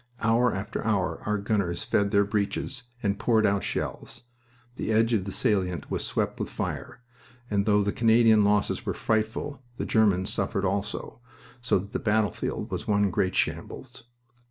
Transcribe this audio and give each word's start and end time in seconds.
Hour 0.21 0.51
after 0.55 0.83
hour 0.83 1.19
our 1.27 1.37
gunners 1.37 1.83
fed 1.83 2.09
their 2.09 2.23
breeches 2.25 2.81
and 3.03 3.19
poured 3.19 3.45
out 3.45 3.63
shells. 3.63 4.23
The 4.75 4.91
edge 4.91 5.13
of 5.13 5.25
the 5.25 5.31
salient 5.31 5.91
was 5.91 6.03
swept 6.03 6.39
with 6.39 6.49
fire, 6.49 7.03
and, 7.51 7.67
though 7.67 7.83
the 7.83 7.91
Canadian 7.91 8.43
losses 8.43 8.83
were 8.83 8.95
frightful, 8.95 9.61
the 9.77 9.85
Germans 9.85 10.33
suffered 10.33 10.65
also, 10.65 11.19
so 11.61 11.77
that 11.77 11.93
the 11.93 11.99
battlefield 11.99 12.71
was 12.71 12.87
one 12.87 13.11
great 13.11 13.35
shambles. 13.35 14.05